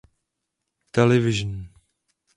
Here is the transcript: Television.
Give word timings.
Television. 0.93 1.69